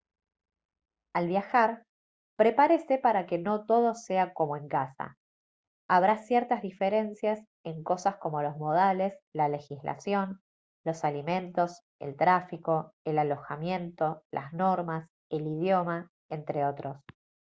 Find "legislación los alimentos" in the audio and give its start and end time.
9.47-11.83